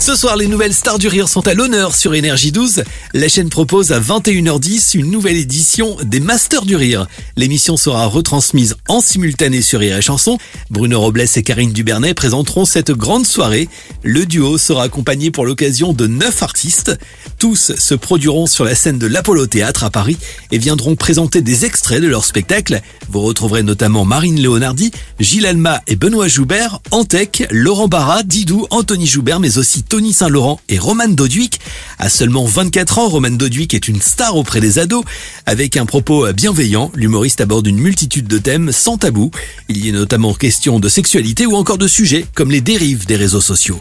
Ce 0.00 0.14
soir, 0.14 0.36
les 0.36 0.46
nouvelles 0.46 0.74
stars 0.74 0.98
du 0.98 1.08
rire 1.08 1.28
sont 1.28 1.46
à 1.48 1.54
l'honneur 1.54 1.94
sur 1.94 2.14
Énergie 2.14 2.52
12. 2.52 2.84
La 3.14 3.28
chaîne 3.28 3.50
propose 3.50 3.90
à 3.92 4.00
21h10 4.00 4.96
une 4.96 5.10
nouvelle 5.10 5.36
édition 5.36 5.96
des 6.02 6.20
Masters 6.20 6.64
du 6.64 6.76
rire. 6.76 7.08
L'émission 7.36 7.76
sera 7.76 8.06
retransmise 8.06 8.76
en 8.88 9.00
simultané 9.00 9.60
sur 9.60 9.80
Rire 9.80 9.98
et 9.98 10.02
Chanson. 10.02 10.38
Bruno 10.70 11.00
Robles 11.00 11.26
et 11.34 11.42
Karine 11.42 11.72
Dubernet 11.72 12.14
présenteront 12.14 12.64
cette 12.64 12.92
grande 12.92 13.26
soirée. 13.26 13.68
Le 14.04 14.24
duo 14.24 14.56
sera 14.56 14.84
accompagné 14.84 15.32
pour 15.32 15.44
l'occasion 15.44 15.92
de 15.92 16.06
neuf 16.06 16.42
artistes. 16.42 16.96
Tous 17.38 17.72
se 17.76 17.94
produiront 17.94 18.46
sur 18.46 18.64
la 18.64 18.76
scène 18.76 18.98
de 18.98 19.06
l'Apollo 19.06 19.46
Théâtre 19.46 19.84
à 19.84 19.90
Paris 19.90 20.16
et 20.52 20.58
viendront 20.58 20.94
présenter 20.94 21.42
des 21.42 21.64
extraits 21.64 22.00
de 22.00 22.08
leur 22.08 22.24
spectacle. 22.24 22.80
Vous 23.10 23.20
retrouverez 23.20 23.62
notamment 23.64 24.04
Marine 24.04 24.40
Léonardi, 24.40 24.92
Gilles 25.18 25.46
Alma 25.46 25.82
et 25.86 25.96
Benoît 25.96 26.28
Joubert, 26.28 26.80
Antec, 26.92 27.46
Laurent 27.50 27.88
Barra, 27.88 28.22
Didou, 28.22 28.66
Anthony 28.70 29.06
Joubert, 29.06 29.40
mais 29.40 29.58
aussi 29.58 29.82
Tony 29.88 30.12
Saint-Laurent 30.12 30.60
et 30.68 30.78
Roman 30.78 31.08
Doduic. 31.08 31.60
À 31.98 32.08
seulement 32.08 32.44
24 32.44 32.98
ans, 32.98 33.08
Roman 33.08 33.30
Doduic 33.30 33.74
est 33.74 33.88
une 33.88 34.00
star 34.00 34.36
auprès 34.36 34.60
des 34.60 34.78
ados. 34.78 35.04
Avec 35.46 35.76
un 35.76 35.86
propos 35.86 36.30
bienveillant, 36.32 36.92
l'humoriste 36.94 37.40
aborde 37.40 37.66
une 37.66 37.78
multitude 37.78 38.26
de 38.26 38.38
thèmes 38.38 38.70
sans 38.72 38.98
tabou. 38.98 39.30
Il 39.68 39.84
y 39.84 39.88
est 39.88 39.92
notamment 39.92 40.34
question 40.34 40.78
de 40.78 40.88
sexualité 40.88 41.46
ou 41.46 41.54
encore 41.54 41.78
de 41.78 41.88
sujets 41.88 42.26
comme 42.34 42.50
les 42.50 42.60
dérives 42.60 43.06
des 43.06 43.16
réseaux 43.16 43.40
sociaux. 43.40 43.80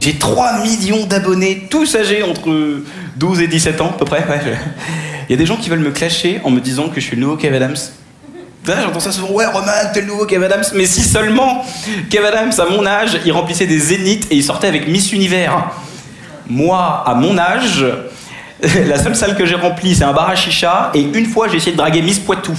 J'ai 0.00 0.14
3 0.14 0.62
millions 0.62 1.06
d'abonnés, 1.06 1.66
tous 1.70 1.96
âgés 1.96 2.22
entre 2.22 2.82
12 3.16 3.40
et 3.40 3.48
17 3.48 3.80
ans 3.80 3.90
à 3.90 3.98
peu 3.98 4.04
près. 4.04 4.24
Il 5.28 5.32
y 5.32 5.34
a 5.34 5.36
des 5.36 5.46
gens 5.46 5.56
qui 5.56 5.68
veulent 5.68 5.80
me 5.80 5.90
clasher 5.90 6.40
en 6.44 6.50
me 6.50 6.60
disant 6.60 6.88
que 6.88 7.00
je 7.00 7.06
suis 7.06 7.16
le 7.16 7.22
nouveau 7.22 7.36
Kev 7.36 7.54
Adams. 7.56 7.76
J'entends 8.82 9.00
ça 9.00 9.12
souvent, 9.12 9.30
ouais 9.30 9.46
Roman, 9.46 9.72
t'es 9.92 10.02
le 10.02 10.06
nouveau 10.06 10.26
Kev 10.26 10.44
Adams. 10.44 10.64
Mais 10.74 10.86
si 10.86 11.02
seulement 11.02 11.64
Kev 12.10 12.26
Adams, 12.26 12.52
à 12.58 12.64
mon 12.70 12.84
âge, 12.86 13.18
il 13.24 13.32
remplissait 13.32 13.66
des 13.66 13.78
zéniths 13.78 14.26
et 14.30 14.36
il 14.36 14.44
sortait 14.44 14.68
avec 14.68 14.88
Miss 14.88 15.12
Univers. 15.12 15.70
Moi, 16.48 17.02
à 17.06 17.14
mon 17.14 17.38
âge, 17.38 17.84
la 18.86 19.02
seule 19.02 19.16
salle 19.16 19.36
que 19.36 19.46
j'ai 19.46 19.54
remplie, 19.54 19.94
c'est 19.94 20.04
un 20.04 20.12
bar 20.12 20.28
à 20.28 20.36
chicha 20.36 20.90
et 20.94 21.00
une 21.00 21.26
fois, 21.26 21.48
j'ai 21.48 21.56
essayé 21.56 21.72
de 21.72 21.76
draguer 21.76 22.02
Miss 22.02 22.18
Poitou. 22.18 22.56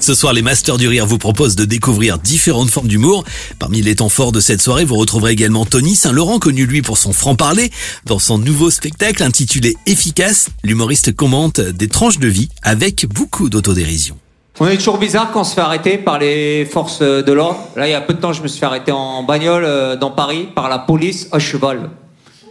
Ce 0.00 0.14
soir, 0.14 0.32
les 0.32 0.40
Masters 0.40 0.78
du 0.78 0.88
Rire 0.88 1.04
vous 1.04 1.18
proposent 1.18 1.56
de 1.56 1.66
découvrir 1.66 2.18
différentes 2.18 2.70
formes 2.70 2.88
d'humour. 2.88 3.22
Parmi 3.58 3.82
les 3.82 3.96
temps 3.96 4.08
forts 4.08 4.32
de 4.32 4.40
cette 4.40 4.62
soirée, 4.62 4.86
vous 4.86 4.96
retrouverez 4.96 5.32
également 5.32 5.66
Tony 5.66 5.94
Saint-Laurent, 5.94 6.38
connu 6.38 6.64
lui 6.64 6.80
pour 6.80 6.96
son 6.96 7.12
franc-parler. 7.12 7.70
Dans 8.06 8.18
son 8.18 8.38
nouveau 8.38 8.70
spectacle 8.70 9.22
intitulé 9.22 9.76
Efficace, 9.84 10.48
l'humoriste 10.64 11.14
commente 11.14 11.60
des 11.60 11.88
tranches 11.88 12.18
de 12.18 12.28
vie 12.28 12.48
avec 12.62 13.06
beaucoup 13.08 13.50
d'autodérision. 13.50 14.16
On 14.62 14.68
est 14.68 14.76
toujours 14.76 14.98
bizarre 14.98 15.30
quand 15.32 15.40
on 15.40 15.44
se 15.44 15.54
fait 15.54 15.62
arrêter 15.62 15.96
par 15.96 16.18
les 16.18 16.66
forces 16.66 17.00
de 17.00 17.32
l'ordre. 17.32 17.60
Là, 17.76 17.88
il 17.88 17.92
y 17.92 17.94
a 17.94 18.00
peu 18.02 18.12
de 18.12 18.20
temps, 18.20 18.34
je 18.34 18.42
me 18.42 18.46
suis 18.46 18.60
fait 18.60 18.66
arrêter 18.66 18.92
en 18.92 19.22
bagnole 19.22 19.64
euh, 19.64 19.96
dans 19.96 20.10
Paris 20.10 20.48
par 20.54 20.68
la 20.68 20.78
police 20.78 21.30
à 21.32 21.38
cheval. 21.38 21.88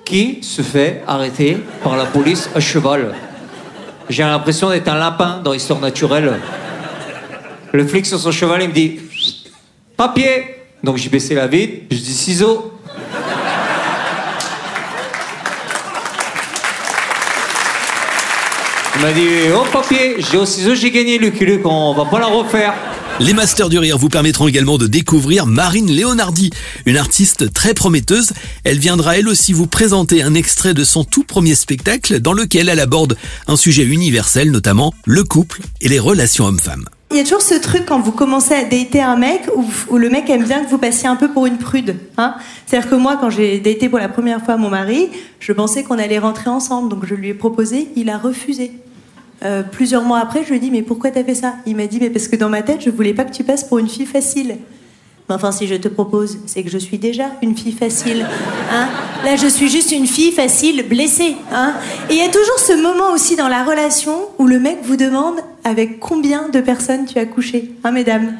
Qui 0.06 0.40
se 0.42 0.64
fait 0.64 1.04
arrêter 1.06 1.60
par 1.84 1.96
la 1.98 2.06
police 2.06 2.50
à 2.56 2.60
cheval? 2.60 3.14
J'ai 4.10 4.24
l'impression 4.24 4.72
d'être 4.72 4.88
un 4.88 4.98
lapin 4.98 5.40
dans 5.44 5.54
l'histoire 5.54 5.80
naturelle. 5.80 6.40
Le 7.74 7.86
flic 7.86 8.08
sur 8.08 8.18
son 8.18 8.32
cheval, 8.32 8.64
il 8.64 8.70
me 8.70 8.74
dit 8.74 9.02
papier. 9.96 10.56
Donc 10.84 10.98
j'ai 10.98 11.10
baissé 11.10 11.36
la 11.36 11.46
vitre, 11.46 11.84
je 11.92 11.98
dis 11.98 12.14
ciseaux. 12.16 12.78
Il 19.00 19.06
m'a 19.06 19.14
dit 19.14 19.28
oh 19.56 19.64
papier. 19.72 20.18
J'ai 20.20 20.38
au 20.38 20.46
ciseau, 20.46 20.76
j'ai 20.76 20.92
gagné 20.92 21.18
Lucky 21.18 21.46
Luke, 21.46 21.66
on 21.66 21.94
va 21.94 22.04
pas 22.04 22.20
la 22.20 22.26
refaire. 22.26 22.74
Les 23.22 23.34
Masters 23.34 23.70
du 23.70 23.80
Rire 23.80 23.98
vous 23.98 24.10
permettront 24.10 24.50
également 24.50 24.78
de 24.78 24.88
découvrir 24.88 25.46
Marine 25.46 25.90
Léonardi, 25.90 26.50
une 26.86 26.98
artiste 26.98 27.54
très 27.54 27.74
prometteuse. 27.74 28.32
Elle 28.66 28.78
viendra 28.78 29.18
elle 29.18 29.30
aussi 29.30 29.54
vous 29.54 29.68
présenter 29.68 30.22
un 30.22 30.34
extrait 30.34 30.74
de 30.74 30.84
son 30.84 31.06
tout 31.06 31.24
premier 31.24 31.56
spectacle 31.56 32.20
dans 32.20 32.34
lequel 32.34 32.68
elle 32.68 32.82
aborde 32.82 33.16
un 33.48 33.56
sujet 33.56 33.84
universel, 33.84 34.52
notamment 34.52 34.94
le 35.06 35.24
couple 35.24 35.62
et 35.80 35.88
les 35.88 36.00
relations 36.00 36.44
hommes-femmes. 36.44 36.86
Il 37.12 37.18
y 37.18 37.22
a 37.22 37.24
toujours 37.24 37.42
ce 37.42 37.56
truc 37.56 37.86
quand 37.88 38.02
vous 38.02 38.12
commencez 38.12 38.54
à 38.54 38.66
dater 38.66 39.02
un 39.02 39.16
mec 39.16 39.44
où, 39.56 39.98
le 39.98 40.10
mec 40.10 40.30
aime 40.30 40.44
bien 40.44 40.64
que 40.64 40.70
vous 40.70 40.78
passiez 40.78 41.08
un 41.08 41.16
peu 41.16 41.30
pour 41.30 41.46
une 41.46 41.58
prude. 41.58 41.96
Hein 42.18 42.36
C'est-à-dire 42.66 42.90
que 42.90 42.96
moi, 42.96 43.18
quand 43.20 43.30
j'ai 43.30 43.60
daté 43.60 43.88
pour 43.88 43.98
la 44.00 44.10
première 44.10 44.44
fois 44.44 44.58
mon 44.58 44.70
mari, 44.70 45.08
je 45.40 45.54
pensais 45.54 45.84
qu'on 45.84 45.98
allait 45.98 46.20
rentrer 46.20 46.50
ensemble. 46.50 46.90
Donc 46.90 47.06
je 47.06 47.16
lui 47.16 47.30
ai 47.30 47.34
proposé, 47.34 47.88
il 47.96 48.10
a 48.10 48.18
refusé. 48.18 48.74
Euh, 49.44 49.63
plusieurs 49.63 50.03
mois 50.03 50.19
après, 50.19 50.44
je 50.44 50.50
lui 50.50 50.57
ai 50.57 50.59
dit, 50.59 50.72
mais 50.72 50.81
pourquoi 50.81 51.11
t'as 51.11 51.23
fait 51.23 51.35
ça? 51.35 51.55
Il 51.66 51.75
m'a 51.75 51.88
dit, 51.88 52.00
mais 52.00 52.09
parce 52.09 52.27
que 52.27 52.35
dans 52.35 52.50
ma 52.50 52.61
tête, 52.61 52.81
je 52.81 52.89
voulais 52.89 53.13
pas 53.13 53.23
que 53.23 53.31
tu 53.31 53.44
passes 53.44 53.63
pour 53.63 53.77
une 53.79 53.88
fille 53.88 54.05
facile. 54.05 54.57
Mais 55.27 55.35
enfin, 55.35 55.51
si 55.51 55.67
je 55.67 55.75
te 55.75 55.88
propose, 55.88 56.39
c'est 56.47 56.63
que 56.63 56.69
je 56.69 56.77
suis 56.77 56.97
déjà 56.97 57.25
une 57.41 57.55
fille 57.55 57.72
facile. 57.72 58.25
Hein 58.72 58.88
Là, 59.25 59.35
je 59.35 59.47
suis 59.47 59.67
juste 59.67 59.91
une 59.91 60.05
fille 60.05 60.31
facile, 60.31 60.88
blessée. 60.88 61.35
Hein 61.51 61.73
Et 62.09 62.13
il 62.13 62.19
y 62.19 62.22
a 62.22 62.29
toujours 62.29 62.59
ce 62.59 62.73
moment 62.73 63.11
aussi 63.13 63.35
dans 63.35 63.47
la 63.47 63.63
relation 63.63 64.13
où 64.38 64.45
le 64.45 64.59
mec 64.59 64.77
vous 64.83 64.95
demande 64.95 65.35
avec 65.63 66.00
combien 66.00 66.50
de 66.50 66.61
personnes 66.61 67.06
tu 67.06 67.17
as 67.17 67.25
couché, 67.25 67.71
hein, 67.83 67.91
mesdames 67.91 68.33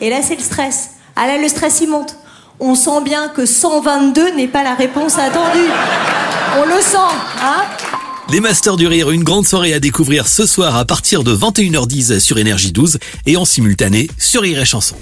Et 0.00 0.08
là, 0.10 0.22
c'est 0.22 0.36
le 0.36 0.42
stress. 0.42 0.92
Ah 1.16 1.26
là, 1.26 1.38
le 1.38 1.48
stress, 1.48 1.80
il 1.82 1.90
monte. 1.90 2.16
On 2.60 2.74
sent 2.74 3.02
bien 3.04 3.28
que 3.28 3.46
122 3.46 4.36
n'est 4.36 4.48
pas 4.48 4.62
la 4.62 4.74
réponse 4.74 5.18
attendue. 5.18 5.68
On 6.58 6.64
le 6.64 6.80
sent, 6.80 6.96
hein 7.42 7.62
les 8.30 8.40
Masters 8.40 8.76
du 8.76 8.86
Rire, 8.86 9.10
une 9.10 9.24
grande 9.24 9.46
soirée 9.46 9.72
à 9.72 9.80
découvrir 9.80 10.28
ce 10.28 10.46
soir 10.46 10.76
à 10.76 10.84
partir 10.84 11.24
de 11.24 11.34
21h10 11.34 12.18
sur 12.18 12.38
Énergie 12.38 12.72
12 12.72 12.98
et 13.26 13.36
en 13.36 13.44
simultané 13.44 14.08
sur 14.18 14.42
Rire 14.42 14.60
et 14.60 14.64
Chanson. 14.64 14.96